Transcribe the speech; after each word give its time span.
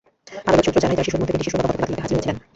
আদালত 0.47 0.63
সূত্র 0.65 0.79
জানায়, 0.83 0.97
চার 0.97 1.05
শিশুর 1.07 1.21
মধ্যে 1.21 1.33
তিনটি 1.33 1.45
শিশুর 1.47 1.61
বাবা 1.61 1.73
গতকাল 1.73 1.87
আদালতে 1.89 2.03
হাজির 2.03 2.15
হয়েছিলেন। 2.17 2.37